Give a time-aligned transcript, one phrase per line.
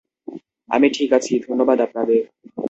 [0.69, 2.21] আমি ঠিক আছে, ধন্যবাদ আপনাদের!